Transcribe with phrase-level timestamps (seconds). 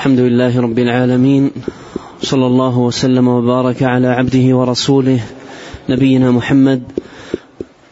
[0.00, 1.50] الحمد لله رب العالمين
[2.22, 5.20] صلى الله وسلم وبارك على عبده ورسوله
[5.88, 6.82] نبينا محمد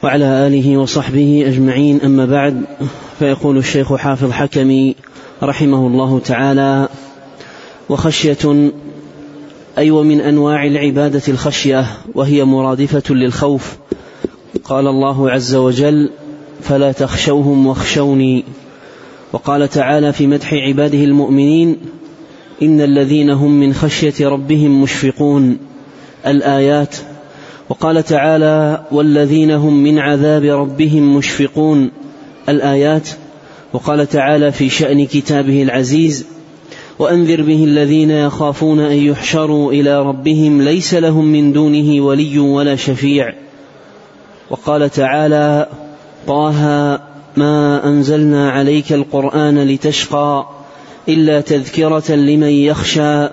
[0.03, 2.01] وعلى آله وصحبه أجمعين.
[2.01, 2.65] أما بعد
[3.19, 4.95] فيقول الشيخ حافظ حكمي
[5.43, 6.89] رحمه الله تعالى
[7.89, 8.71] وخشية
[9.79, 13.77] أي ومن أنواع العبادة الخشية وهي مرادفة للخوف.
[14.65, 16.11] قال الله عز وجل
[16.61, 18.45] فلا تخشوهم واخشوني.
[19.33, 21.77] وقال تعالى في مدح عباده المؤمنين
[22.63, 25.59] ان الذين هم من خشيه ربهم مشفقون.
[26.27, 26.97] الايات
[27.69, 31.91] وقال تعالى والذين هم من عذاب ربهم مشفقون.
[32.49, 33.09] الايات
[33.73, 36.27] وقال تعالى في شان كتابه العزيز
[36.99, 43.35] وانذر به الذين يخافون ان يحشروا إلى ربهم ليس لهم من دونه ولي ولا شفيع.
[44.51, 45.69] وقال تعالى
[46.27, 46.63] طه
[47.37, 50.58] ما انزلنا عليك القران لتشقى.
[51.09, 53.29] إلا تذكرة لمن يخشى.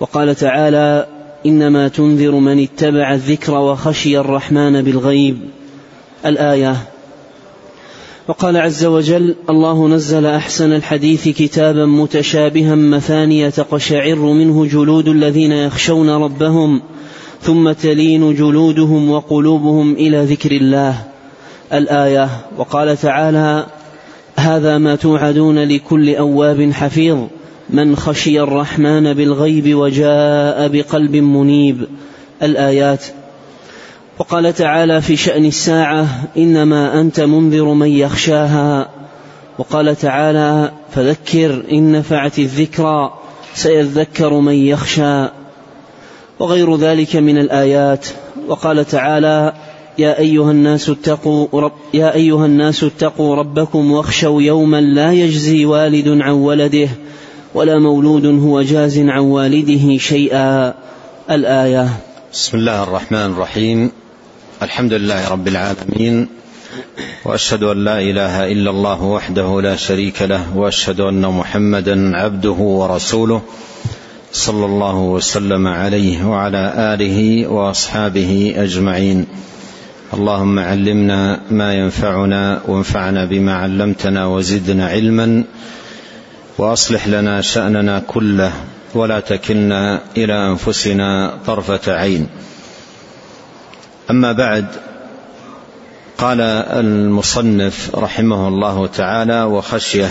[0.00, 1.06] وقال تعالى
[1.46, 5.38] إنما تنذر من اتبع الذكر وخشي الرحمن بالغيب.
[6.26, 6.76] الآية.
[8.28, 16.10] وقال عز وجل الله نزل أحسن الحديث كتابا متشابها مثانية تقشعر منه جلود الذين يخشون
[16.10, 16.82] ربهم
[17.40, 20.94] ثم تلين جلودهم وقلوبهم إلى ذكر الله.
[21.72, 22.28] الآية.
[22.58, 23.66] وقال تعالى
[24.38, 27.18] هذا ما توعدون لكل أواب حفيظ.
[27.70, 31.86] من خشي الرحمن بالغيب وجاء بقلب منيب.
[32.42, 33.04] الآيات.
[34.18, 38.88] وقال تعالى في شأن الساعة إنما أنت منذر من يخشاها.
[39.58, 43.14] وقال تعالى فذكر إن نفعت الذكرى
[43.54, 45.28] سيذكر من يخشى.
[46.38, 48.06] وغير ذلك من الآيات.
[48.48, 49.52] وقال تعالى
[49.98, 56.08] يا أيها الناس اتقوا رب يا أيها الناس اتقوا ربكم واخشوا يوما لا يجزي والد
[56.08, 56.88] عن ولده
[57.54, 60.74] ولا مولود هو جاز عن والده شيئا.
[61.30, 61.88] الآية.
[62.32, 63.90] بسم الله الرحمن الرحيم.
[64.62, 66.28] الحمد لله رب العالمين.
[67.24, 73.42] وأشهد أن لا إله إلا الله وحده لا شريك له وأشهد أن محمدا عبده ورسوله
[74.32, 79.26] صلى الله وسلم عليه وعلى آله وأصحابه أجمعين.
[80.14, 85.44] اللهم علمنا ما ينفعنا وانفعنا بما علمتنا وزدنا علما
[86.58, 88.52] وأصلح لنا شأننا كله
[88.94, 92.26] ولا تكلنا إلى أنفسنا طرفة عين.
[94.10, 94.66] أما بعد
[96.18, 100.10] قال المصنف رحمه الله تعالى وخشيه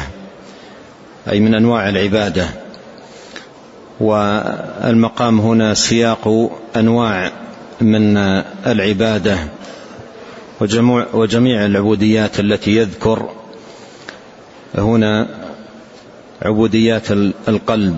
[1.31, 2.47] أي من أنواع العبادة.
[3.99, 7.31] والمقام هنا سياق أنواع
[7.81, 8.17] من
[8.67, 9.37] العبادة.
[11.13, 13.29] وجميع العبوديات التي يذكر
[14.75, 15.27] هنا
[16.41, 17.11] عبوديات
[17.47, 17.97] القلب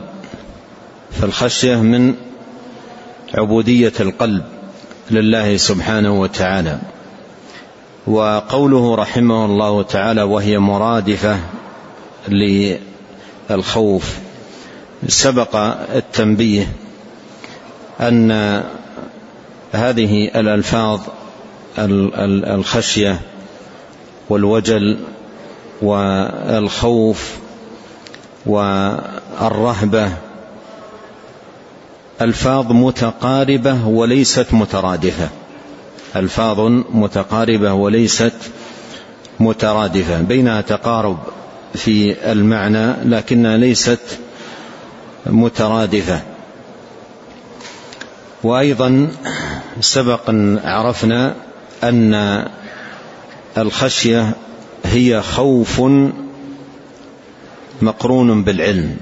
[1.12, 2.16] فالخشية من
[3.34, 4.44] عبودية القلب
[5.12, 6.80] لله سبحانه وتعالى.
[8.08, 11.40] وقوله رحمه الله تعالى وهي مرادفة
[13.50, 14.20] للخوف
[15.08, 15.56] سبق
[15.96, 16.72] التنبيه
[18.02, 18.32] أن
[19.72, 21.00] هذه الألفاظ
[21.80, 23.20] الخشية
[24.30, 25.00] والوجل
[25.82, 27.38] والخوف
[28.46, 30.12] والرهبة.
[32.22, 35.30] ألفاظ متقاربة وليست مترادفة.
[36.16, 36.60] ألفاظ
[36.92, 38.34] متقاربة وليست
[39.40, 40.22] مترادفة.
[40.22, 41.18] بينها تقارب
[41.74, 44.00] في المعنى لكنها ليست
[45.26, 46.22] مترادفة.
[48.44, 49.12] وأيضا
[49.82, 50.30] سبق
[50.64, 51.36] عرفنا
[51.84, 52.46] أن
[53.58, 54.36] الخشية
[54.86, 55.82] هي خوف
[57.82, 58.98] مقرون بالعلم.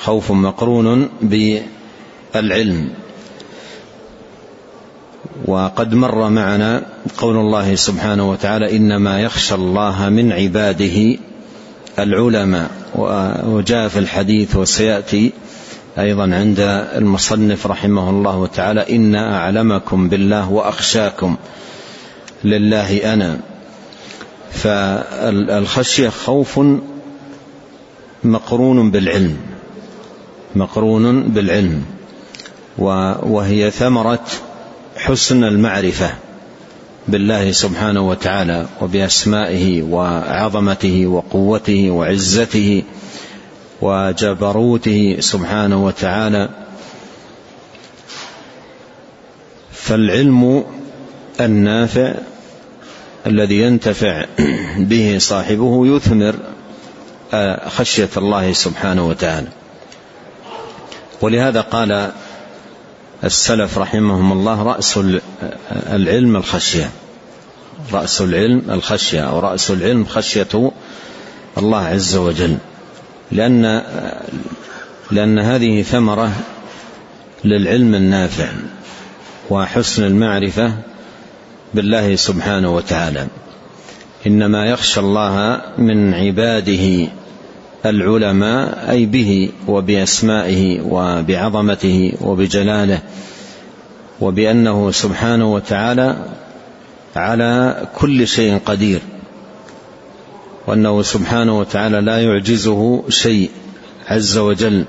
[0.00, 2.90] خوف مقرون بالعلم.
[5.44, 6.86] وقد مر معنا
[7.18, 11.16] قول الله سبحانه وتعالى إنما يخشى الله من عباده
[11.98, 12.70] العلماء.
[13.46, 15.32] وجاء في الحديث وسيأتي
[15.98, 16.60] أيضا عند
[16.96, 21.36] المصنف رحمه الله تعالى ان اعلمكم بالله واخشاكم
[22.44, 23.38] لله أنا.
[24.52, 26.60] فالخشية خوف
[28.24, 29.36] مقرون بالعلم
[30.56, 31.84] مقرون بالعلم
[32.78, 34.26] وهي ثمرة
[34.96, 36.10] حسن المعرفة
[37.08, 42.82] بالله سبحانه وتعالى وبأسمائه وعظمته وقوته وعزته
[43.80, 46.48] وجبروته سبحانه وتعالى.
[49.72, 50.64] فالعلم
[51.40, 52.14] النافع
[53.26, 54.24] الذي ينتفع
[54.78, 56.34] به صاحبه يثمر
[57.68, 59.48] خشية الله سبحانه وتعالى.
[61.20, 62.10] ولهذا قال
[63.24, 65.00] السلف رحمهم الله رأس
[65.72, 66.90] العلم الخشية.
[67.92, 70.72] رأس العلم الخشية أو رأس العلم خشية
[71.58, 72.58] الله عز وجل.
[73.32, 73.82] لأن
[75.10, 76.32] لأن هذه ثمرة
[77.44, 78.48] للعلم النافع
[79.50, 80.72] وحسن المعرفة
[81.74, 83.26] بالله سبحانه وتعالى.
[84.26, 87.08] إنما يخشى الله من عباده
[87.86, 92.98] العلماء أي به وبأسمائه وبعظمته وبجلاله
[94.20, 96.16] وبأنه سبحانه وتعالى
[97.16, 99.00] على كل شيء قدير.
[100.66, 103.50] وأنه سبحانه وتعالى لا يعجزه شيء
[104.08, 104.84] عز وجل.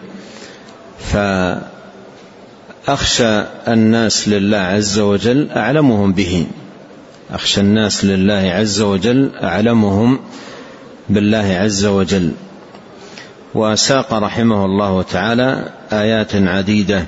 [2.88, 6.48] فأخشى الناس لله عز وجل أعلمهم به.
[7.32, 10.20] أخشى الناس لله عز وجل أعلمهم
[11.10, 12.32] بالله عز وجل.
[13.56, 17.06] وساق رحمه الله تعالى آيات عديدة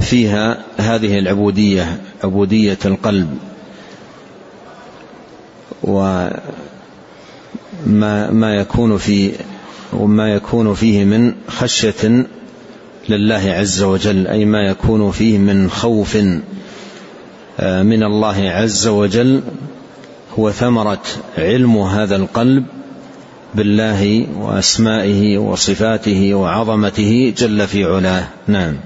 [0.00, 3.38] فيها هذه العبودية عبودية القلب.
[5.82, 6.40] وما
[8.30, 9.32] ما يكون في
[9.92, 12.26] وما يكون فيه من خشية
[13.08, 16.18] لله عز وجل أي ما يكون فيه من خوف
[17.60, 19.42] آه، من الله عز وجل
[20.38, 21.02] هو ثمرة
[21.38, 22.64] علم هذا القلب
[23.54, 28.28] بالله وأسمائه وصفاته وعظمته جل في علاه.
[28.46, 28.76] نعم.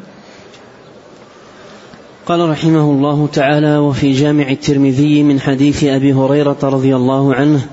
[2.26, 7.66] قال رحمه الله تعالى وفي جامع الترمذي من حديث أبي هريرة رضي الله عنه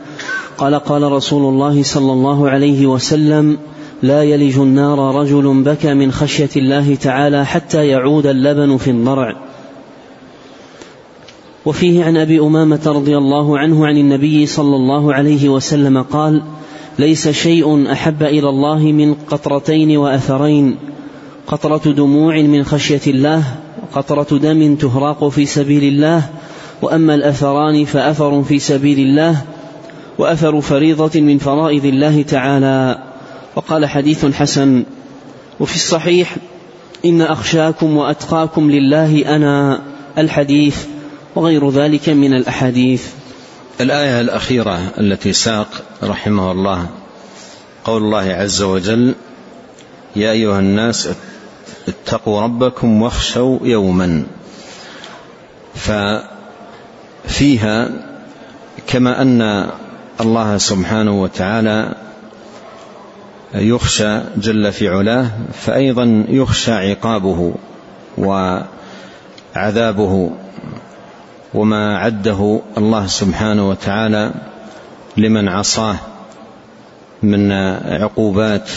[0.60, 3.58] قال قال رسول الله صلى الله عليه وسلم
[4.04, 9.36] لا يلج النار رجل بكى من خشية الله تعالى حتى يعود اللبن في الضرع.
[11.66, 16.42] وفيه عن أبي أمامة رضي الله عنه عن النبي صلى الله عليه وسلم قال
[17.00, 20.78] ليس شيء أحب إلى الله من قطرتين وأثرين
[21.48, 23.44] قطرة دموع من خشية الله
[23.94, 26.30] قطرة دم تهراق في سبيل الله
[26.82, 29.44] وأما الأثران فأثر في سبيل الله
[30.20, 33.04] وأثر فريضة من فرائض الله تعالى.
[33.56, 34.84] وقال حديث حسن
[35.60, 36.36] وفي الصحيح
[37.06, 39.82] إن أخشاكم وأتقاكم لله أنا
[40.18, 40.86] الحديث
[41.36, 43.08] وغير ذلك من الأحاديث.
[43.82, 45.68] الآية الأخيرة التي ساق
[46.04, 46.90] رحمه الله
[47.84, 49.16] قول الله عز وجل
[50.16, 51.10] يا أيها الناس
[51.88, 54.24] اتقوا ربكم واخشوا يوما.
[57.26, 57.90] ففيها
[58.88, 59.70] كما أن
[60.22, 61.96] الله سبحانه وتعالى
[63.56, 67.54] يخشى جل في علاه فايضا يخشى عقابه
[69.56, 70.32] وعذابه
[71.54, 74.34] وما عده الله سبحانه وتعالى
[75.18, 75.96] لمن عصاه
[77.24, 77.52] من
[77.86, 78.70] عقوبات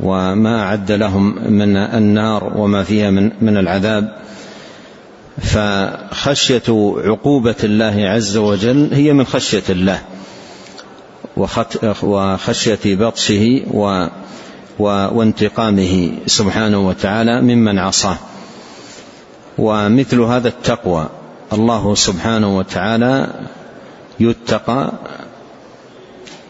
[0.00, 4.18] وما أعد لهم من النار وما فيها من, من العذاب.
[5.40, 10.00] فخشية عقوبة الله عز وجل هي من خشية الله.
[11.36, 14.08] وخشية بطشه و
[14.78, 18.16] وانتقامه سبحانه وتعالى ممن عصاه.
[19.58, 21.08] ومثل هذا التقوى
[21.52, 23.28] الله سبحانه وتعالى
[24.20, 24.92] يتقى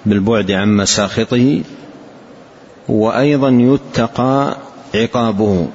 [0.07, 1.63] بالبعد عن مساخطه
[2.89, 4.57] وأيضا يتقى
[4.95, 5.69] عقابه.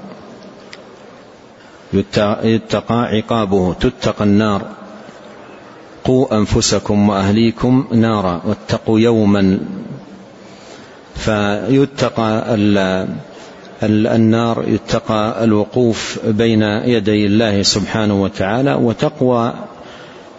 [2.44, 4.79] يتقى عقابه تتقى النار.
[6.04, 9.60] قوا أنفسكم وأهليكم نارا واتقوا يوما
[11.16, 12.56] فيتقى
[13.84, 19.54] النار يتقى الوقوف بين يدي الله سبحانه وتعالى وتقوى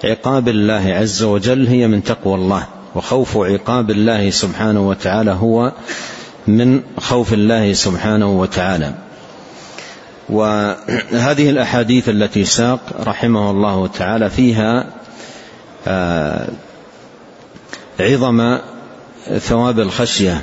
[0.05, 1.67] عقاب الله عز وجل.
[1.67, 5.73] هي من تقوى الله وخوف عقاب الله سبحانه وتعالى هو
[6.47, 8.95] من خوف الله سبحانه وتعالى.
[10.31, 14.87] وهذه الأحاديث التي ساق رحمه الله تعالى فيها
[18.01, 18.59] عظم
[19.39, 20.43] ثواب الخشية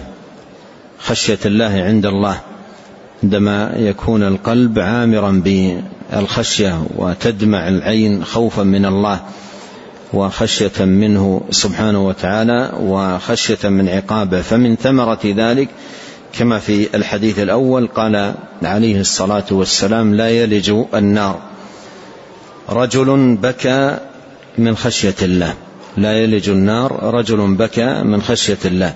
[0.99, 2.39] خشية الله عند الله
[3.23, 5.43] عندما يكون القلب عامرا
[6.11, 9.19] بالخشية وتدمع العين خوفا من الله
[10.13, 14.41] وخشية منه سبحانه وتعالى وخشية من عقابه.
[14.41, 15.69] فمن ثمرة ذلك
[16.33, 21.39] كما في الحديث الأول قال عليه الصلاة والسلام لا يلج النار.
[22.69, 23.97] رجل بكى
[24.57, 25.53] من خشية الله.
[25.97, 28.93] لا يلج النار رجل بكى من خشية الله.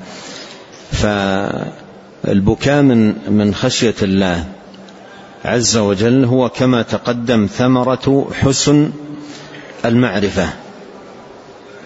[0.91, 4.45] فالبكاء من من خشية الله
[5.45, 8.91] عز وجل هو كما تقدم ثمرة حسن
[9.85, 10.49] المعرفة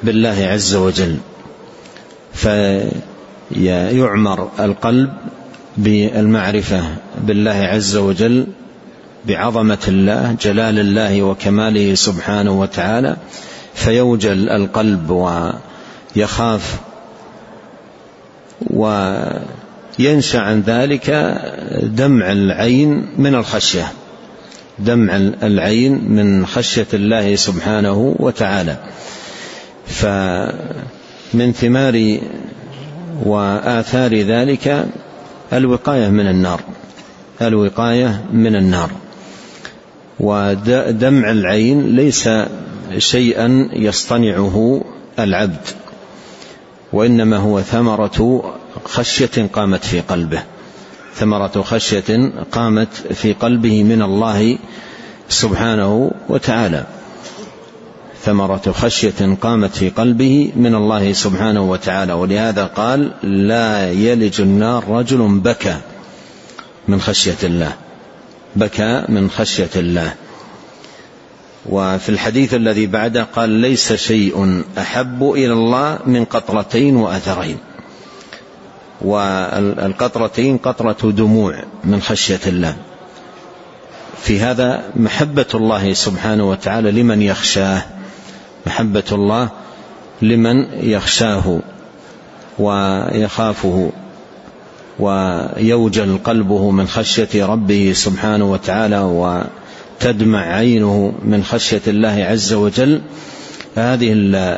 [0.03, 1.17] بالله عز وجل.
[3.51, 5.13] يعمر القلب
[5.77, 6.83] بالمعرفة
[7.17, 8.47] بالله عز وجل
[9.25, 13.17] بعظمة الله جلال الله وكماله سبحانه وتعالى.
[13.75, 15.09] فيوجل القلب
[16.15, 16.79] ويخاف
[18.69, 21.09] وينشأ عن ذلك
[21.83, 23.91] دمع العين من الخشية.
[24.79, 28.77] دمع العين من خشية الله سبحانه وتعالى.
[29.87, 32.19] فمن ثمار
[33.25, 34.85] وآثار ذلك
[35.53, 36.61] الوقاية من النار.
[37.41, 38.91] الوقاية من النار.
[40.19, 42.29] ودمع العين ليس
[42.97, 44.81] شيئا يصطنعه
[45.19, 45.67] العبد
[46.93, 48.53] وإنما هو ثمرة
[48.85, 50.43] خشية قامت في قلبه.
[51.15, 54.57] ثمرة خشية قامت في قلبه من الله
[55.29, 56.85] سبحانه وتعالى.
[58.23, 62.13] ثمرة خشية قامت في قلبه من الله سبحانه وتعالى.
[62.13, 65.77] ولهذا قال لا يلج النار رجل بكى
[66.87, 67.73] من خشية الله
[68.55, 70.13] بكى من خشية الله.
[71.69, 77.57] وفي الحديث الذي بعده قال ليس شيء أحب إلى الله من قطرتين وأثرين.
[79.01, 82.75] والقطرتين قطرة دموع من خشية الله.
[84.21, 87.81] في هذا محبة الله سبحانه وتعالى لمن يخشاه.
[88.65, 89.49] محبة الله
[90.21, 91.59] لمن يخشاه
[92.59, 93.91] ويخافه
[94.99, 98.99] ويوجل قلبه من خشية ربه سبحانه وتعالى
[99.95, 103.01] وتدمع عينه من خشية الله عز وجل
[103.75, 104.13] هذه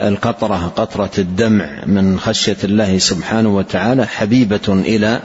[0.07, 5.21] القطرة قطرة الدمع من خشية الله سبحانه وتعالى حبيبة إلى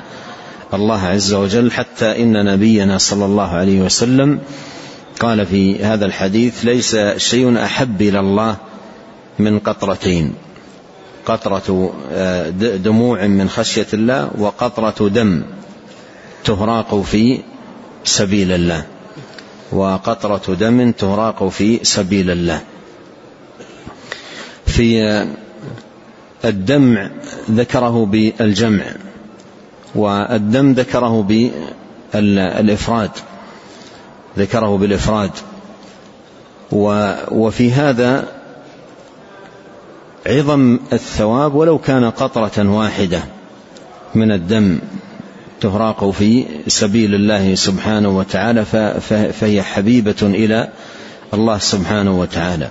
[0.75, 4.39] الله عز وجل حتى إن نبينا صلى الله عليه وسلم
[5.21, 8.57] قال في هذا الحديث ليس شيء أحب إلى الله
[9.39, 10.33] من قطرتين
[11.27, 15.43] قطرة آه، دموع من خشية الله وقطرة دم
[16.45, 17.41] تهراق في
[18.05, 18.85] سبيل الله.
[19.73, 22.61] وقطرة دم تهراق في سبيل الله.
[24.67, 25.27] في
[26.45, 27.11] الدمع
[27.51, 28.85] ذكره بالجمع
[29.95, 31.23] والدم ذكره
[32.13, 33.11] بالإفراد
[34.39, 35.31] ذكره بالإفراد.
[37.31, 38.29] وفي هذا
[40.27, 43.23] عظم الثواب ولو كان قطرة واحدة
[44.15, 44.79] من الدم.
[45.63, 48.65] تهراق في سبيل الله سبحانه وتعالى
[49.33, 50.69] فهي حبيبة إلى
[51.35, 52.71] الله سبحانه وتعالى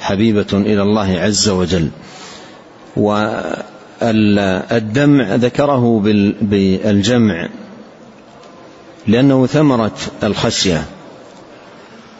[0.00, 1.88] حبيبة إلى الله عز وجل.
[4.02, 6.00] والدمع ذكره
[6.40, 7.48] بالجمع
[9.06, 10.84] لأنه ثمرة الخشية.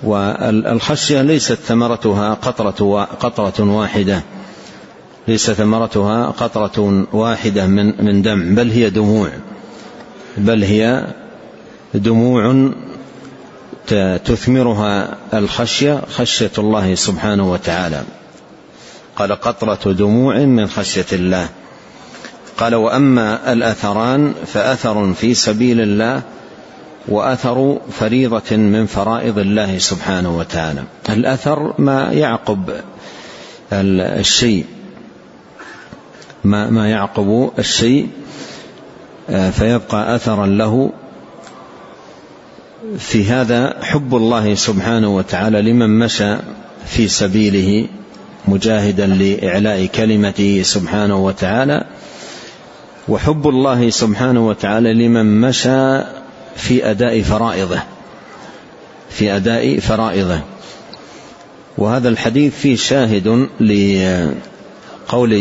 [0.03, 4.23] والخشية ليست ثمرتها قطرة قطرة واحدة.
[5.29, 9.29] ليس ثمرتها قطرة واحدة من من دم بل هي دموع.
[10.37, 11.07] بل هي
[11.95, 12.71] دموع
[14.25, 18.03] تثمرها الخشية خشية الله سبحانه وتعالى.
[19.17, 21.49] قال قطرة دموع من خشية الله.
[22.59, 26.23] قال وأما الأثران فأثر في سبيل الله
[27.09, 30.83] وأثر فريضة من فرائض الله سبحانه وتعالى.
[31.09, 32.81] الأثر ما يعقب
[33.73, 34.67] الشيء.
[36.45, 38.09] ما, ما يعقب الشيء
[39.29, 40.91] فيبقى أثرا له
[42.99, 46.37] في هذا حب الله سبحانه وتعالى لمن مشى
[46.87, 47.89] في سبيله
[48.49, 51.85] مجاهدا لإعلاء كلمته سبحانه وتعالى
[53.09, 56.03] وحب الله سبحانه وتعالى لمن مشى
[56.57, 57.83] في أداء فرائضه
[59.11, 60.41] في أداء فرائضه.
[61.79, 65.33] وهذا الحديث فيه شاهد لقول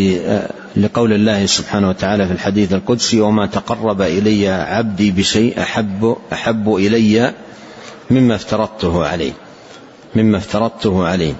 [0.77, 7.33] لقول الله سبحانه وتعالى في الحديث القدسي وما تقرب إلي عبدي بشيء أحب أحب إلي
[8.11, 9.33] مما افترضته عليه
[10.15, 11.33] مما افترضته عليه.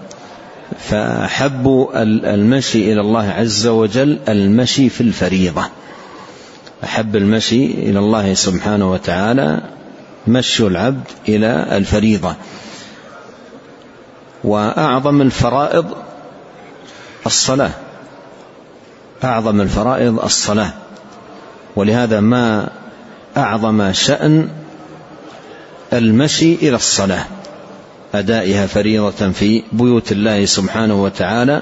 [0.80, 1.90] فأحب
[2.26, 5.66] المشي إلى الله عز وجل المشي في الفريضة.
[6.84, 9.62] أحب المشي إلى الله سبحانه وتعالى
[10.28, 12.36] مشي العبد إلى الفريضة.
[14.44, 15.86] وأعظم الفرائض
[17.26, 17.72] الصلاة.
[19.26, 20.74] أعظم الفرائض الصلاة.
[21.76, 22.70] ولهذا ما
[23.38, 24.50] أعظم شأن
[25.94, 27.26] المشي إلى الصلاة
[28.14, 31.62] أدائها فريضة في بيوت الله سبحانه وتعالى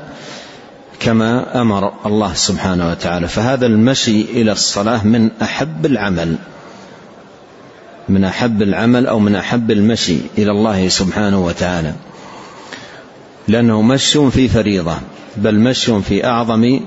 [1.00, 3.28] كما أمر الله سبحانه وتعالى.
[3.28, 6.36] فهذا المشي إلى الصلاة من أحب العمل
[8.10, 11.94] من أحب العمل أو من أحب المشي إلى الله سبحانه وتعالى.
[13.48, 14.96] لأنه مشي في فريضة
[15.38, 16.80] بل مشي في أعظم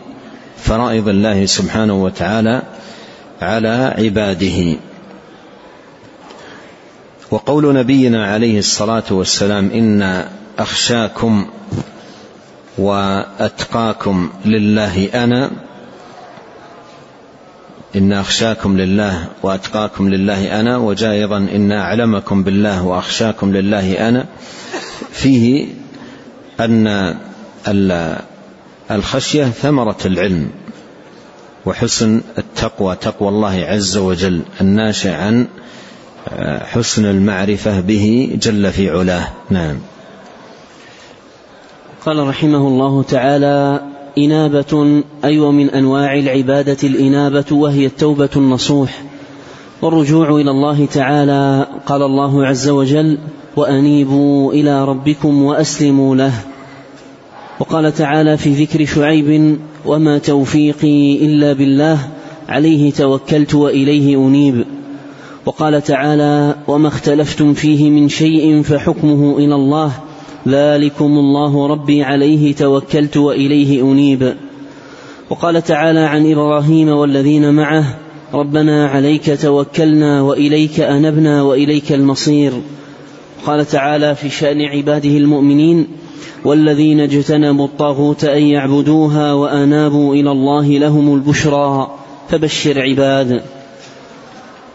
[0.64, 2.62] فرائض الله سبحانه وتعالى
[3.42, 4.76] على عباده.
[7.30, 10.24] وقول نبينا عليه الصلاة والسلام إن
[10.58, 11.46] أخشاكم
[12.78, 15.50] وأتقاكم لله أنا
[17.96, 24.26] إن أخشاكم لله وأتقاكم لله أنا وجاء أيضا إن أعلمكم بالله وأخشاكم لله أنا
[25.12, 25.66] فيه
[26.60, 27.14] أن
[28.90, 30.48] الخشية ثمرة العلم
[31.66, 35.46] وحسن التقوى تقوى الله عز وجل الناشئ عن
[36.60, 39.28] حسن المعرفة به جل في علاه.
[39.50, 39.76] نعم.
[42.06, 43.80] قال رحمه الله تعالى
[44.18, 49.02] إنابة أي ومن أنواع العبادة الإنابة وهي التوبة النصوح
[49.82, 51.66] والرجوع إلى الله تعالى.
[51.86, 53.18] قال الله عز وجل
[53.56, 56.53] وأنيبوا إلى ربكم وأسلموا له.
[57.64, 61.98] وقال تعالى في ذكر شعيب وما توفيقي إلا بالله
[62.48, 64.64] عليه توكلت وإليه أنيب.
[65.46, 69.92] وقال تعالى وما اختلفتم فيه من شيء فحكمه إلى الله
[70.48, 74.34] ذلكم الله ربي عليه توكلت وإليه أنيب.
[75.30, 77.98] وقال تعالى عن إبراهيم والذين معه
[78.34, 82.52] ربنا عليك توكلنا وإليك أنبنا وإليك المصير.
[83.46, 85.86] قال تعالى في شأن عباده المؤمنين
[86.44, 91.90] والذين اجتنبوا الطاغوت أن يعبدوها وأنابوا إلى الله لهم البشرى
[92.28, 93.42] فبشر عباد.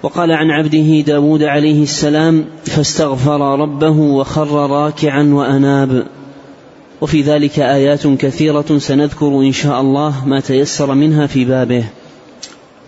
[0.03, 6.05] وقال عن عبده داود عليه السلام فاستغفر ربه وخر راكعا وأناب.
[7.01, 11.83] وفي ذلك آيات كثيرة سنذكر إن شاء الله ما تيسر منها في بابه.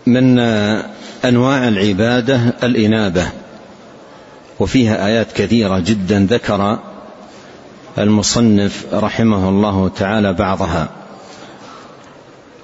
[0.06, 0.40] من
[1.26, 3.26] أنواع العبادة الإنابة
[4.60, 6.80] وفيها آيات كثيرة جدا ذكر
[7.98, 10.90] المصنف رحمه الله تعالى بعضها.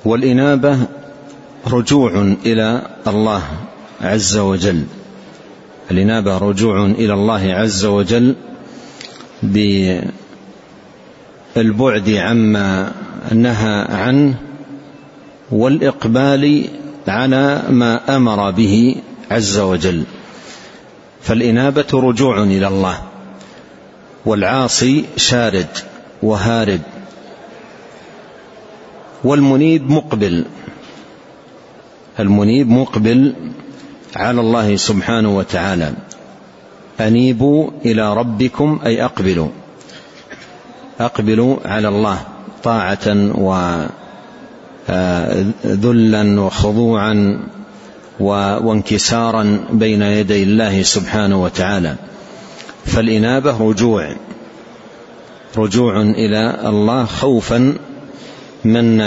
[0.05, 0.79] والإنابة
[1.67, 3.41] رجوع إلى الله
[4.01, 4.83] عز وجل.
[5.91, 8.35] الإنابة رجوع إلى الله عز وجل
[11.55, 12.91] بالبعد عما
[13.31, 14.35] نهى عنه
[15.51, 16.65] والإقبال
[17.07, 18.95] على ما أمر به
[19.31, 20.03] عز وجل.
[21.21, 23.06] فالإنابة رجوع إلى الله.
[24.27, 25.67] والعاصي شارد
[26.23, 26.81] وهارب
[29.23, 30.45] والمنيب مقبل.
[32.19, 33.33] المنيب مقبل
[34.15, 35.93] على الله سبحانه وتعالى.
[36.99, 39.49] أنيبوا إلى ربكم أي أقبلوا.
[40.99, 42.19] أقبلوا على الله
[42.63, 43.07] طاعة
[44.89, 47.39] وذلا وخضوعا
[48.19, 51.95] وانكسارا بين يدي الله سبحانه وتعالى.
[52.87, 54.15] فالإنابة رجوع.
[55.57, 57.73] رجوع إلى الله خوفا
[58.65, 59.01] من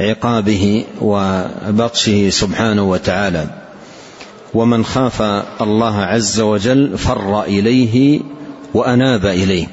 [0.00, 3.46] عقابه وبطشه سبحانه وتعالى.
[4.54, 5.22] ومن خاف
[5.62, 8.20] الله عز وجل فر إليه
[8.74, 9.66] وأناب إليه.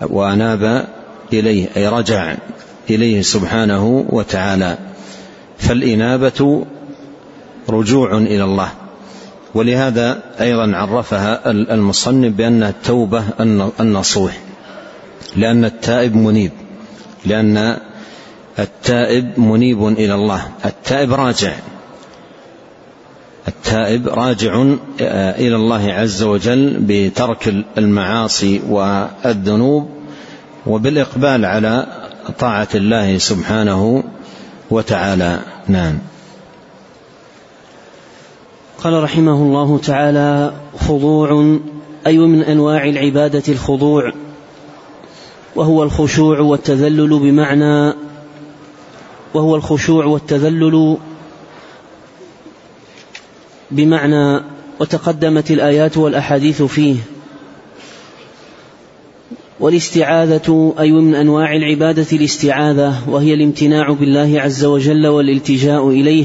[0.00, 0.88] وأناب
[1.32, 2.36] إليه أي رجع
[2.90, 4.78] إليه سبحانه وتعالى.
[5.58, 6.66] فالإنابة
[7.68, 8.68] رجوع إلى الله.
[9.56, 13.24] ولهذا أيضا عرفها المصنف بانها التوبة
[13.80, 14.38] النصوح
[15.36, 16.52] لأن التائب منيب
[17.26, 17.76] لأن
[18.58, 21.52] التائب منيب إلى الله التائب راجع
[23.48, 24.64] التائب راجع
[25.00, 29.90] آه، إلى الله عز وجل بترك المعاصي والذنوب
[30.66, 31.86] وبالإقبال على
[32.38, 34.04] طاعة الله سبحانه
[34.70, 35.40] وتعالى.
[35.68, 35.98] نعم.
[38.86, 41.58] قال رحمه الله تعالى خضوع
[42.06, 44.12] أي من أنواع العبادة الخضوع
[45.56, 47.94] وهو الخشوع والتذلل بمعنى
[49.34, 50.96] وهو الخشوع والتذلل
[53.70, 54.40] بمعنى
[54.80, 56.96] وتقدمت الآيات والأحاديث فيه.
[59.60, 66.24] والاستعاذة أي من أنواع العبادة الاستعاذة وهي الامتناع بالله عز وجل والالتجاء إليه.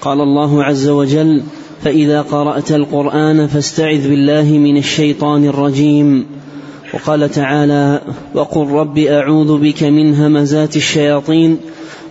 [0.00, 1.42] قال الله عز وجل
[1.84, 6.26] فإذا قرأت القرآن فاستعذ بالله من الشيطان الرجيم.
[6.94, 8.00] وقال تعالى
[8.34, 11.56] وقل رب أعوذ بك من همزات الشياطين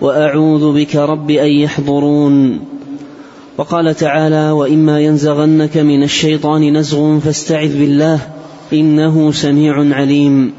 [0.01, 2.59] وأعوذ بك رب أن يحضرون.
[3.57, 8.19] وقال تعالى وإما ينزغنك من الشيطان نزغ فاستعذ بالله
[8.73, 10.53] إنه سميع عليم.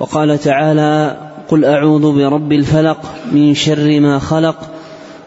[0.00, 1.16] وقال تعالى
[1.48, 2.98] قل أعوذ برب الفلق
[3.32, 4.75] من شر ما خلق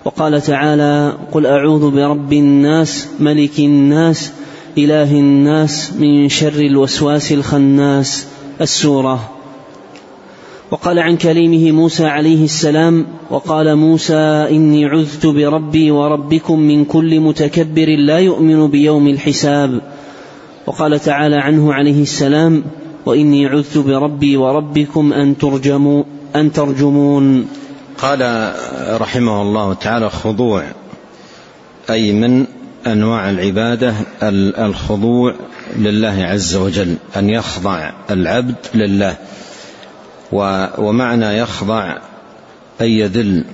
[0.09, 4.31] وقال تعالى قل أعوذ برب الناس ملك الناس
[4.77, 8.27] إله الناس من شر الوسواس الخناس
[8.61, 9.29] السورة.
[10.71, 17.87] وقال عن كليمه موسى عليه السلام وقال موسى إني عذت بربي وربكم من كل متكبر
[17.97, 19.81] لا يؤمن بيوم الحساب.
[20.67, 22.63] وقال تعالى عنه عليه السلام
[23.05, 26.03] وإني عذت بربي وربكم أن ترجموا
[26.35, 27.45] أن ترجمون.
[28.01, 28.51] قال
[29.01, 30.63] رحمه الله تعالى خضوع
[31.89, 32.45] أي من
[32.87, 33.93] أنواع العبادة
[34.65, 35.35] الخضوع
[35.75, 39.15] لله عز وجل أن يخضع العبد لله.
[40.77, 41.97] ومعنى يخضع
[42.81, 43.45] أن يذل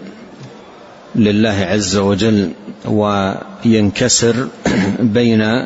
[1.16, 2.52] لله عز وجل
[2.86, 4.48] وينكسر
[5.18, 5.66] بين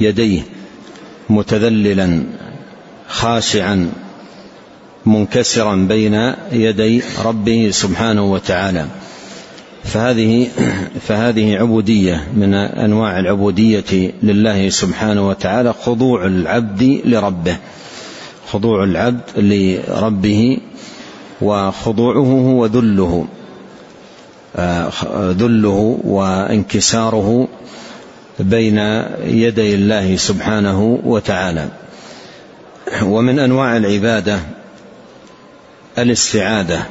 [0.00, 0.42] يديه
[1.30, 2.22] متذللا
[3.08, 3.92] خاشعا.
[5.06, 8.86] منكسرا بين يدي ربه سبحانه وتعالى.
[9.84, 10.48] فهذه
[11.00, 17.56] فهذه عبودية من أنواع العبودية لله سبحانه وتعالى خضوع العبد لربه.
[18.52, 20.58] خضوع العبد لربه
[21.40, 23.26] وخضوعه هو ذله.
[24.56, 24.90] آه،
[25.30, 27.48] ذله وانكساره
[28.40, 28.78] بين
[29.24, 31.68] يدي الله سبحانه وتعالى.
[33.02, 34.38] ومن أنواع العبادة
[35.98, 36.86] الاستعاذة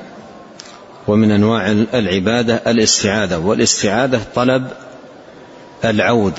[1.07, 4.67] ومن أنواع العبادة الاستعاذة والاستعاذة طلب
[5.85, 6.33] العود.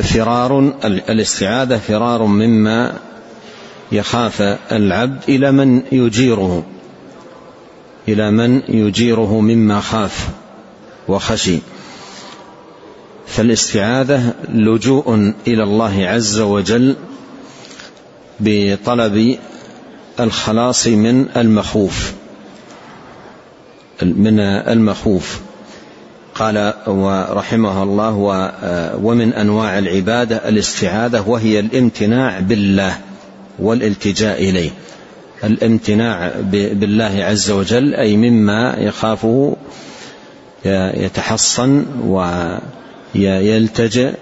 [0.00, 2.94] فرار الاستعاذة فرار مما
[3.92, 6.64] يخاف العبد إلى من يجيره
[8.08, 10.28] إلى من يجيره مما خاف
[11.08, 11.58] وخشي.
[13.26, 16.96] فالاستعاذة لجوء إلى الله عز وجل
[18.40, 19.38] بطلب
[20.20, 22.12] الخلاص من المخوف.
[24.02, 25.40] من المخوف.
[26.34, 28.14] قال ورحمه الله
[29.02, 32.98] ومن أنواع العبادة الاستعاذة وهي الامتناع بالله
[33.58, 34.70] والالتجاء إليه.
[35.44, 39.56] الامتناع بالله عز وجل أي مما يخافه
[40.94, 41.86] يتحصن
[43.14, 44.14] ويلتجئ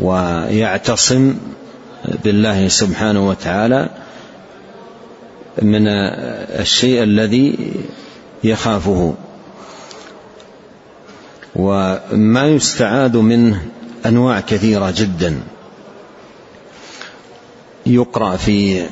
[0.00, 1.34] ويعتصم
[2.24, 3.88] بالله سبحانه وتعالى.
[5.62, 5.88] من
[6.60, 7.72] الشيء الذي
[8.44, 9.14] يخافه.
[11.56, 13.66] وما يستعاذ منه
[14.06, 15.40] أنواع كثيرة جدا.
[17.86, 18.86] يقرأ في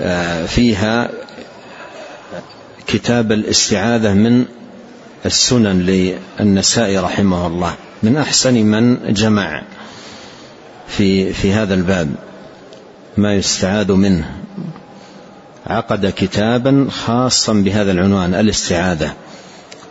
[0.00, 1.10] آه، فيها
[2.86, 4.44] كتاب الاستعاذة من
[5.26, 5.80] السنن
[6.40, 7.74] للنسائي رحمه الله.
[8.02, 9.62] من أحسن من جمع
[10.88, 12.14] في في هذا الباب
[13.16, 14.39] ما يستعاذ منه.
[15.70, 19.12] عقد كتابا خاصا بهذا العنوان الاستعاذة.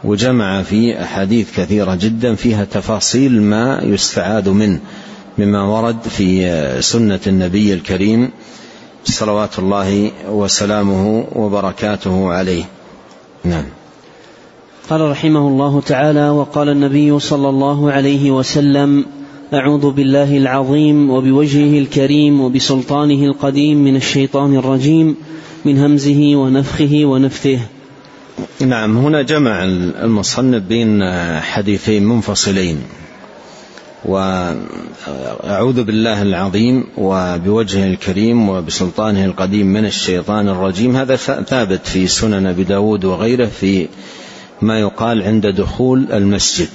[0.03, 4.79] وجمع في أحاديث كثيرة جدا فيها تفاصيل ما يستعاذ منه
[5.37, 8.29] مما ورد في سنة النبي الكريم
[9.03, 12.63] صلوات الله وسلامه وبركاته عليه.
[13.43, 13.65] نعم.
[14.89, 19.05] قال رحمه الله تعالى وقال النبي صلى الله عليه وسلم
[19.53, 25.15] أعوذ بالله العظيم وبوجهه الكريم وبسلطانه القديم من الشيطان الرجيم.
[25.65, 27.59] من همزه ونفخه ونفثه.
[28.61, 29.63] نعم هنا جمع
[30.03, 31.03] المصنف بين
[31.41, 32.77] حديثين منفصلين.
[34.05, 40.95] وأعوذ بالله العظيم وبوجهه الكريم وبسلطانه القديم من الشيطان الرجيم.
[40.95, 43.87] هذا ثابت في سنن أبي داود وغيره في
[44.61, 46.69] ما يقال عند دخول المسجد.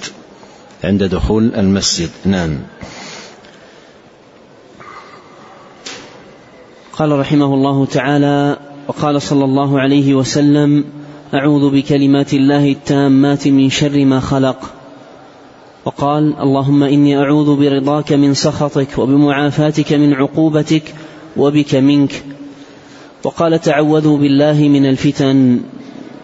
[0.83, 2.57] عند دخول المسجد نعم.
[6.93, 10.83] قال رحمه الله تعالى وقال صلى الله عليه وسلم
[11.33, 14.71] أعوذ بكلمات الله التامات من شر ما خلق.
[15.85, 20.93] وقال اللهم إني أعوذ برضاك من سخطك وبمعافاتك من عقوبتك
[21.37, 22.23] وبك منك.
[23.23, 25.59] وقال تعوذوا بالله من الفتن.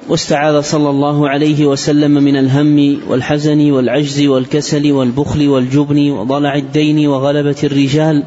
[0.10, 7.56] واستعاذ صلى الله عليه وسلم من الهم والحزن والعجز والكسل والبخل والجبن وضلع الدين وغلبة
[7.64, 8.24] الرجال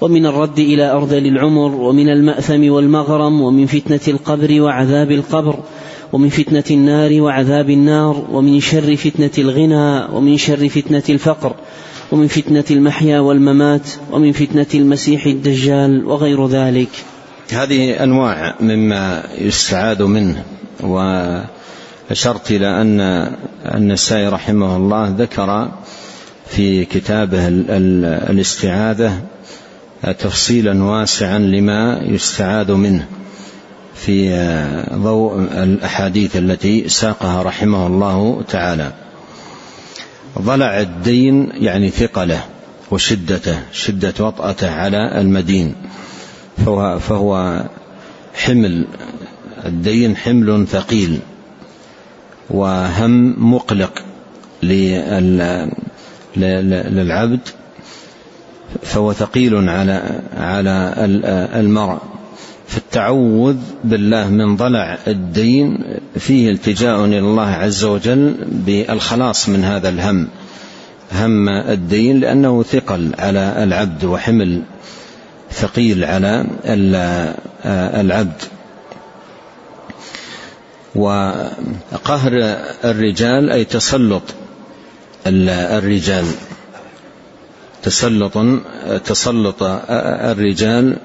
[0.00, 5.58] ومن الرد إلى أرذل العمر ومن المأثم والمغرم ومن فتنة القبر وعذاب القبر
[6.12, 11.54] ومن فتنة النار وعذاب النار ومن شر فتنة الغنى ومن شر فتنة الفقر
[12.12, 16.88] ومن فتنة المحيا والممات ومن فتنة المسيح الدجال وغير ذلك.
[17.52, 20.44] هذه أنواع مما يستعاذ منه
[20.80, 23.00] وأشرت إلى أن
[23.74, 25.68] النسائي رحمه الله ذكر
[26.46, 27.48] في كتابه
[28.30, 29.20] الاستعاذة
[30.02, 33.06] تفصيلا واسعا لما يستعاذ منه
[33.94, 34.30] في
[34.94, 38.92] ضوء الأحاديث التي ساقها رحمه الله تعالى.
[40.38, 42.44] ضلع الدين يعني ثقله
[42.90, 45.74] وشدته شدة وطأته على المدين.
[46.56, 47.64] فهو, فهو
[48.34, 48.86] حمل
[49.66, 51.18] الدين حمل ثقيل
[52.50, 54.04] وهم مقلق
[56.36, 57.40] للعبد
[58.82, 60.94] فهو ثقيل على على
[61.54, 61.98] المرء.
[62.68, 65.78] فالتعوذ بالله من ضلع الدين
[66.18, 70.28] فيه التجاء إلى الله عز وجل بالخلاص من هذا الهم
[71.12, 74.62] هم الدين لأنه ثقل على العبد وحمل
[75.50, 76.46] ثقيل على
[78.00, 78.42] العبد.
[80.94, 82.32] وقهر
[82.84, 84.22] الرجال أي تسلط
[85.26, 86.24] الرجال.
[87.82, 88.38] تسلط
[89.04, 90.96] تسلط الرجال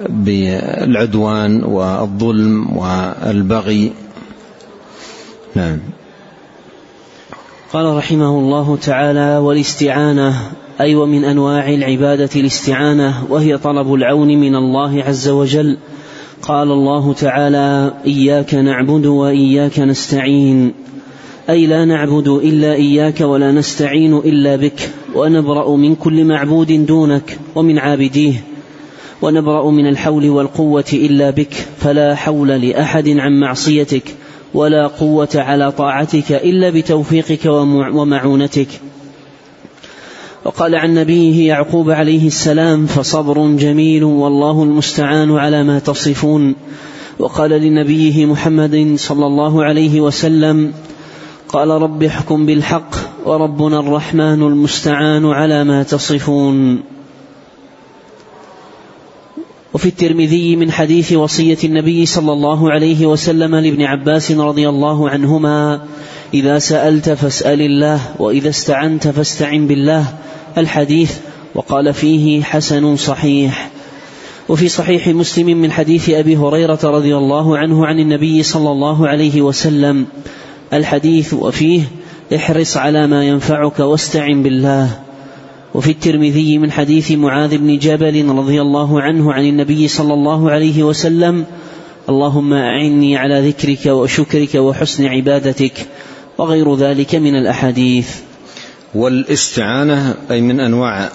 [0.00, 3.92] بالعدوان والظلم والبغي.
[5.54, 5.78] نعم.
[7.72, 15.02] قال رحمه الله تعالى والاستعانة أي ومن أنواع العبادة الاستعانة وهي طلب العون من الله
[15.02, 15.78] عز وجل.
[16.42, 20.74] قال الله تعالى إياك نعبد وإياك نستعين.
[21.50, 27.78] أي لا نعبد إلا إياك ولا نستعين إلا بك ونبرأ من كل معبود دونك ومن
[27.78, 28.44] عابديه
[29.22, 34.02] ونبرأ من الحول والقوة إلا بك فلا حول لأحد عن معصيتك
[34.54, 37.46] ولا قوة على طاعتك إلا بتوفيقك
[37.94, 38.68] ومعونتك.
[40.44, 46.54] وقال عن نبيه يعقوب عليه السلام فصبر جميل والله المستعان على ما تصفون.
[47.18, 50.72] وقال لنبيه محمد صلى الله عليه وسلم
[51.54, 52.94] قال رب احكم بالحق
[53.26, 56.82] وربنا الرحمن المستعان على ما تصفون.
[59.74, 65.82] وفي الترمذي من حديث وصية النبي صلى الله عليه وسلم لابن عباس رضي الله عنهما
[66.34, 70.06] إذا سألت فاسأل الله وإذا استعنت فاستعن بالله
[70.58, 71.18] الحديث
[71.54, 73.70] وقال فيه حسن صحيح.
[74.48, 79.42] وفي صحيح مسلم من حديث أبي هريرة رضي الله عنه عن النبي صلى الله عليه
[79.42, 80.06] وسلم
[80.72, 81.82] الحديث وفيه
[82.34, 84.98] احرص على ما ينفعك واستعن بالله.
[85.74, 90.82] وفي الترمذي من حديث معاذ بن جبل رضي الله عنه عن النبي صلى الله عليه
[90.82, 91.44] وسلم
[92.08, 95.72] اللهم أعني على ذكرك وشكرك وحسن عبادتك
[96.38, 98.08] وغير ذلك من الأحاديث.
[98.94, 101.10] والإستعانة أي من أنواع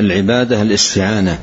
[0.00, 1.38] العبادة الاستعانة.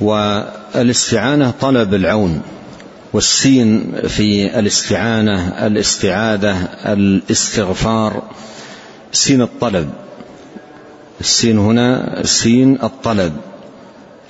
[0.00, 2.42] والإستعانة طلب العون.
[3.12, 8.22] والسين في الاستعانة الاستعاذة الاستغفار
[9.12, 9.90] سين الطلب.
[11.20, 13.32] السين هنا سين الطلب.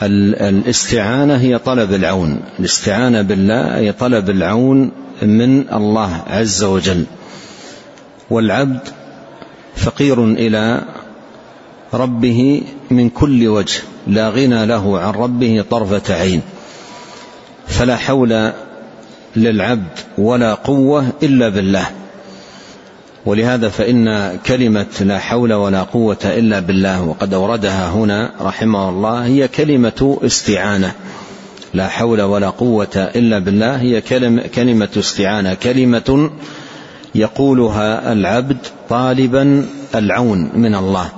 [0.03, 2.41] الاستعانة هي طلب العون.
[2.59, 4.91] الاستعانة بالله هي طلب العون
[5.23, 7.05] من الله عز وجل.
[8.31, 8.81] والعبد
[9.77, 10.83] فقير إلى
[11.95, 13.83] ربه من كل وجه.
[14.07, 16.43] لا غنى له عن ربه طرفة عين.
[17.67, 18.53] فلا حول
[19.39, 21.87] للعبد ولا قوة إلا بالله.
[23.27, 29.49] ولهذا فإن كلمة لا حول ولا قوة إلا بالله وقد أوردها هنا رحمه الله هي
[29.49, 30.93] كلمة استعانة.
[31.75, 34.01] لا حول ولا قوة إلا بالله هي
[34.55, 36.31] كلمة استعانة كلمة
[37.15, 41.09] يقولها العبد طالبا العون من الله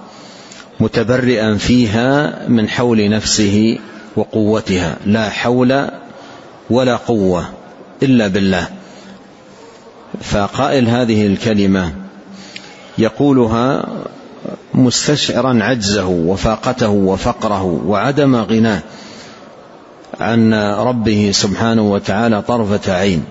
[0.80, 3.78] متبرئا فيها من حول نفسه
[4.16, 4.96] وقوتها.
[5.06, 5.88] لا حول
[6.70, 7.59] ولا قوة.
[8.02, 8.68] إلا بالله.
[10.20, 11.92] فقائل هذه الكلمة
[12.98, 13.86] يقولها
[14.74, 18.80] مستشعرا عجزه وفاقته وفقره وعدم غناه
[20.20, 23.24] عن ربه سبحانه وتعالى طرفة عين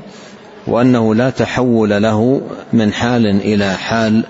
[0.68, 2.42] وأنه لا تحول له
[2.74, 4.24] من حال إلى حال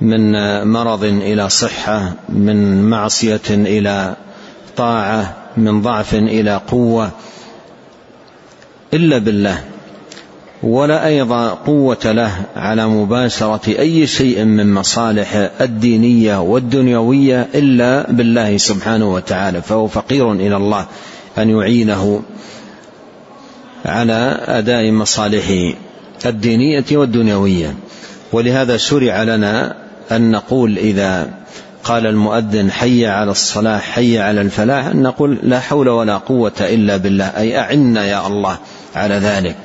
[0.00, 0.32] من
[0.66, 4.16] مرض إلى صحة من معصية إلى
[4.76, 7.10] طاعة من ضعف إلى قوة.
[8.94, 9.58] إلا بالله
[10.62, 19.14] ولا أيضا قوة له على مباشرة أي شيء من مصالح الدينية والدنيوية إلا بالله سبحانه
[19.14, 20.86] وتعالى فهو فقير إلى الله
[21.38, 22.22] أن يعينه
[23.84, 25.76] على أداء مصالحه
[26.26, 27.74] الدينية والدنيوية.
[28.32, 29.76] ولهذا شرع لنا
[30.12, 31.30] أن نقول إذا
[31.84, 36.96] قال المؤذن حي على الصلاة حي على الفلاح أن نقول لا حول ولا قوة إلا
[36.96, 38.58] بالله أي أعنا يا الله.
[38.94, 39.56] على ذلك.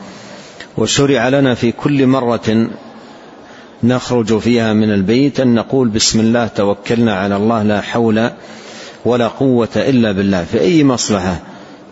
[0.78, 2.70] وشرع لنا في كل مرة
[3.84, 8.30] نخرج فيها من البيت أن نقول بسم الله توكلنا على الله لا حول
[9.06, 10.44] ولا قوة إلا بالله.
[10.44, 11.40] في أي مصلحة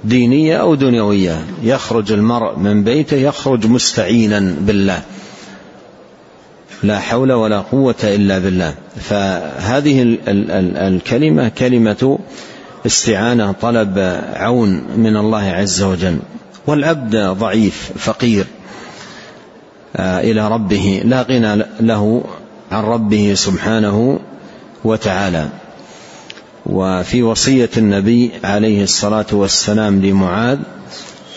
[0.04, 5.02] دينية أو دنيوية يخرج المرء من بيته يخرج مستعينا بالله.
[6.84, 8.74] لا حول ولا قوة إلا بالله.
[9.00, 10.18] فهذه
[10.88, 12.20] الكلمة كلمة
[12.86, 16.18] استعانة طلب عون من الله عز وجل.
[16.68, 18.46] والعبد ضعيف فقير.
[19.96, 21.02] آه، إلى ربه.
[21.06, 22.24] لا غنى له
[22.72, 24.20] عن ربه سبحانه
[24.84, 25.50] وتعالى.
[26.66, 30.60] وفي وصية النبي عليه الصلاة والسلام لمعاذ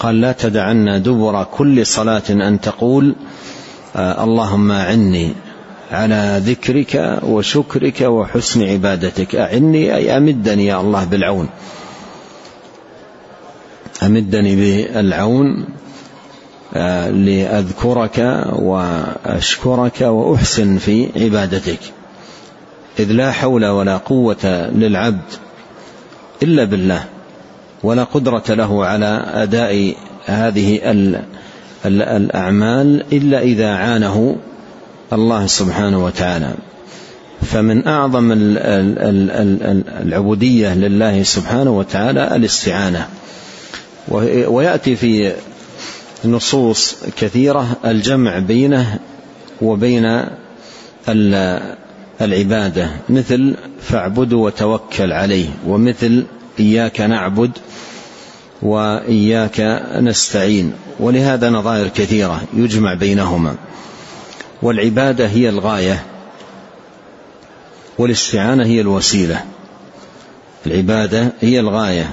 [0.00, 3.14] قال لا تدعن دبر كل صلاة أن تقول
[3.96, 5.32] آه، اللهم أعني
[5.92, 9.34] على ذكرك وشكرك وحسن عبادتك.
[9.34, 11.48] أعني أي أمدني يا الله بالعون.
[14.02, 15.64] أمدني بالعون
[16.74, 21.78] آه، لأذكرك وأشكرك وأحسن في عبادتك.
[22.98, 25.28] إذ لا حول ولا قوة للعبد
[26.42, 27.04] إلا بالله
[27.82, 29.94] ولا قدرة له على أداء
[30.26, 30.80] هذه
[31.86, 34.36] الأعمال إلا إذا عانه
[35.12, 36.54] الله سبحانه وتعالى.
[37.42, 38.32] فمن أعظم
[40.02, 43.08] العبودية لله سبحانه وتعالى الاستعانة.
[44.10, 45.32] ويأتي في
[46.24, 48.98] نصوص كثيرة الجمع بينه
[49.62, 50.24] وبين
[52.20, 52.90] العبادة.
[53.08, 56.24] مثل فاعبد وتوكل عليه ومثل
[56.60, 57.50] إياك نعبد
[58.62, 59.60] وإياك
[60.00, 60.72] نستعين.
[61.00, 63.54] ولهذا نظائر كثيرة يجمع بينهما.
[64.62, 66.04] والعبادة هي الغاية
[67.98, 69.44] والاستعانة هي الوسيلة.
[70.66, 72.10] العبادة هي الغاية.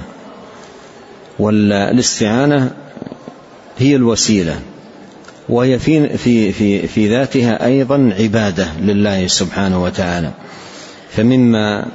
[1.38, 2.70] والاستعانة
[3.78, 4.60] هي الوسيلة
[5.48, 10.30] وهي في في في في ذاتها أيضا عبادة لله سبحانه وتعالى.
[11.10, 11.86] فمما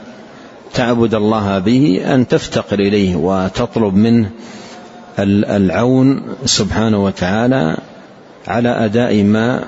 [0.74, 4.30] تعبد الله به أن تفتقر إليه وتطلب منه
[5.20, 7.78] العون سبحانه وتعالى
[8.48, 9.66] على أداء ما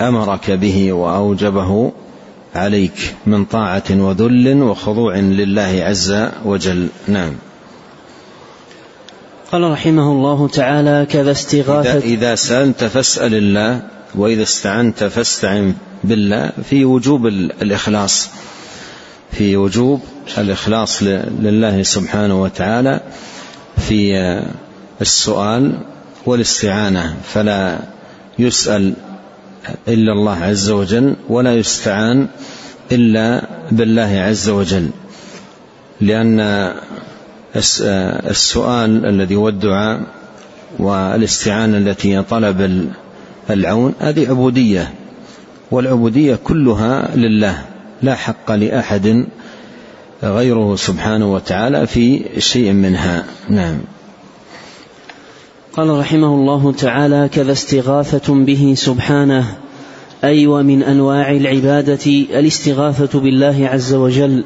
[0.00, 1.92] أمرك به وأوجبه
[2.54, 6.88] عليك من طاعة وذل وخضوع لله عز وجل.
[7.08, 7.32] نعم.
[9.54, 13.82] قال رحمه الله تعالى كذا استغاثة إذا, إذا سألت فاسأل الله
[14.14, 16.52] وإذا استعنت فاستعن بالله.
[16.70, 17.26] في وجوب
[17.62, 18.30] الإخلاص.
[19.32, 20.00] في وجوب
[20.38, 23.00] الإخلاص لله سبحانه وتعالى
[23.76, 24.14] في
[25.00, 25.72] السؤال
[26.26, 27.16] والاستعانة.
[27.34, 27.78] فلا
[28.38, 28.94] يسأل
[29.88, 32.28] إلا الله عز وجل ولا يستعان
[32.92, 34.90] إلا بالله عز وجل.
[36.00, 36.40] لأن
[37.56, 40.00] السؤال الذي هو الدعاء
[40.78, 42.88] والاستعانة التي طلب
[43.50, 44.94] العون هذه عبودية
[45.70, 47.64] والعبودية كلها لله
[48.02, 49.26] لا حق لأحد
[50.22, 53.24] غيره سبحانه وتعالى في شيء منها.
[53.48, 53.78] نعم.
[55.72, 59.56] قال رحمه الله تعالى كذا استغاثة به سبحانه
[60.24, 64.44] أي ومن أنواع العبادة الاستغاثة بالله عز وجل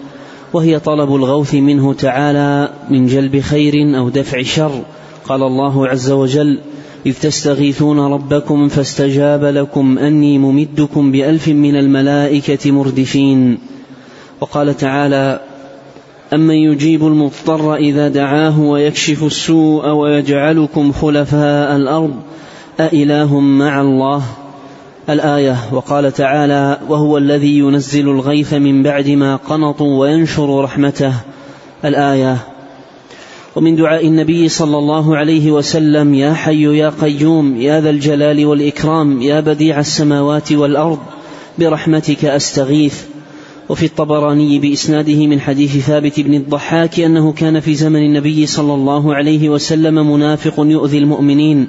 [0.52, 4.82] وهي طلب الغوث منه تعالى من جلب خير أو دفع شر.
[5.28, 6.60] قال الله عز وجل
[7.06, 13.58] إذ تستغيثون ربكم فاستجاب لكم أني ممدكم بألف من الملائكة مردفين.
[14.40, 15.40] وقال تعالى
[16.34, 22.14] أمن يجيب المضطر إذا دعاه ويكشف السوء ويجعلكم خلفاء الأرض؟
[22.80, 24.22] أإله مع الله؟
[25.10, 31.12] الآية وقال تعالى وهو الذي ينزل الغيث من بعد ما قنطوا وينشر رحمته.
[31.84, 32.36] الآية
[33.56, 39.22] ومن دعاء النبي صلى الله عليه وسلم يا حي يا قيوم يا ذا الجلال والإكرام
[39.22, 40.98] يا بديع السماوات والأرض
[41.58, 43.02] برحمتك أستغيث.
[43.68, 49.14] وفي الطبراني بإسناده من حديث ثابت بن الضحاك أنه كان في زمن النبي صلى الله
[49.14, 51.68] عليه وسلم منافق يؤذي المؤمنين.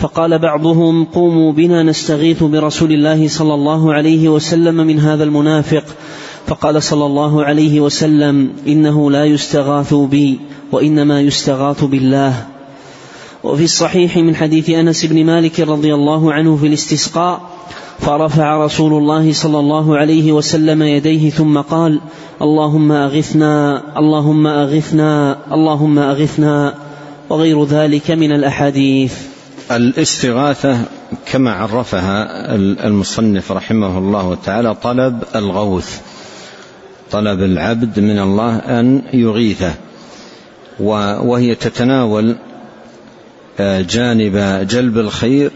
[0.00, 5.84] فقال بعضهم قوموا بنا نستغيث برسول الله صلى الله عليه وسلم من هذا المنافق.
[6.46, 10.40] فقال صلى الله عليه وسلم إنه لا يستغاث بي
[10.72, 12.46] وإنما يستغاث بالله.
[13.44, 17.40] وفي الصحيح من حديث أنس بن مالك رضي الله عنه في الاستسقاء
[17.98, 22.00] فرفع رسول الله صلى الله عليه وسلم يديه ثم قال
[22.42, 26.74] اللهم أغثنا اللهم أغثنا اللهم أغثنا.
[27.30, 29.29] وغير ذلك من الأحاديث.
[29.70, 30.84] الاستغاثة
[31.26, 36.00] كما عرفها المصنف رحمه الله تعالى طلب الغوث
[37.10, 39.74] طلب العبد من الله أن يغيثه.
[40.78, 42.36] وهي تتناول
[43.60, 45.50] آه، جانب جلب الخير.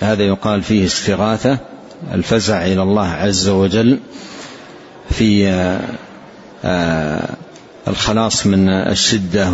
[0.00, 1.58] هذا يقال فيه استغاثة
[2.14, 3.98] الفزع إلى الله عز وجل
[5.10, 5.80] في آه،
[6.64, 7.28] آه،
[7.88, 9.52] الخلاص من الشدة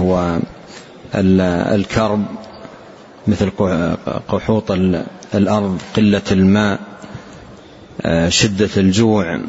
[1.14, 2.24] والكرب
[3.28, 3.50] مثل
[4.28, 4.70] قحوط
[5.34, 6.80] الأرض قلة الماء
[8.02, 9.40] آه، شدة الجوع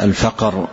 [0.00, 0.68] الفقر.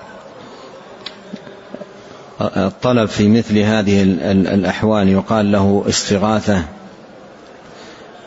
[2.41, 6.63] الطلب في مثل هذه الأحوال يقال له استغاثة.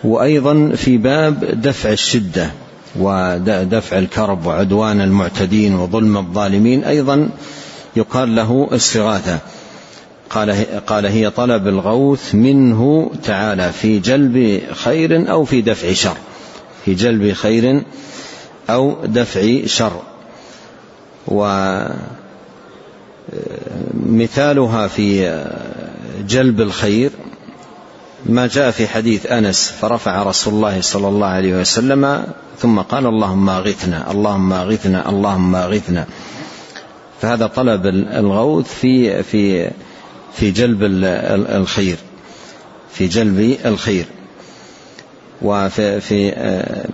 [0.05, 2.51] وأيضا في باب دفع الشدة
[2.97, 7.29] ودفع الكرب وعدوان المعتدين وظلم الظالمين أيضا
[7.97, 9.39] يقال له استغاثة.
[10.31, 16.16] قال قال هي طلب الغوث منه تعالى في جلب خير أو في دفع شر.
[16.85, 17.83] في جلب خير
[18.70, 20.03] أو دفع شر.
[23.97, 25.45] ومثالها في
[26.29, 27.11] جلب الخير
[28.26, 32.24] ما جاء في حديث أنس فرفع رسول الله صلى الله عليه وسلم
[32.59, 36.07] ثم قال اللهم اغثنا اللهم اغثنا اللهم اغثنا
[37.20, 39.70] فهذا طلب الغوث في في
[40.41, 40.78] في جلب
[41.51, 41.97] الخير
[42.93, 44.05] في جلب الخير.
[45.43, 46.86] وفي في آه،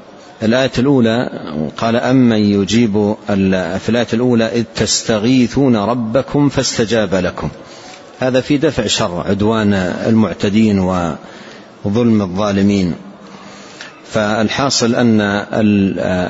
[0.43, 1.31] الآية الأولى
[1.77, 7.49] قال أمن يجيب في الآية الأولى إذ تستغيثون ربكم فاستجاب لكم.
[8.21, 9.75] هذا في دفع شر عدوان
[10.07, 10.79] المعتدين
[11.85, 12.95] وظلم الظالمين.
[14.11, 15.21] فالحاصل أن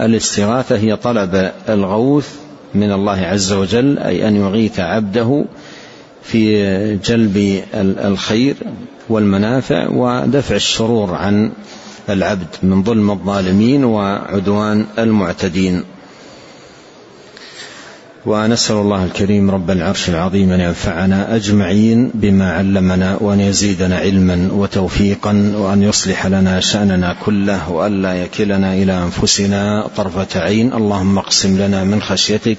[0.01, 2.29] الاستغاثة هي طلب الغوث
[2.75, 5.45] من الله عز وجل أي أن يغيث عبده
[6.25, 8.57] في جلب الخير
[9.09, 11.53] والمنافع ودفع الشرور عن
[12.11, 15.85] العبد من ظلم الظالمين وعدوان المعتدين.
[18.27, 25.53] ونسأل الله الكريم رب العرش العظيم أن ينفعنا أجمعين بما علمنا وأن يزيدنا علما وتوفيقا
[25.57, 30.73] وأن يصلح لنا شأننا كله وألا يكلنا إلى أنفسنا طرفة عين.
[30.73, 32.59] اللهم اقسم لنا من خشيتك